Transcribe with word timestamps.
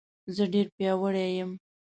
زه 0.35 0.43
ډېر 0.53 0.67
پیاوړی 0.75 1.27
یم 1.37 1.51